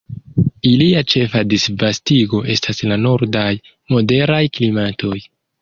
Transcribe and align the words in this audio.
Ilia 0.69 1.03
ĉefa 1.13 1.43
disvastigo 1.51 2.41
estas 2.55 2.81
la 2.93 2.99
nordaj 3.05 3.47
moderaj 3.97 4.43
klimatoj. 4.59 5.17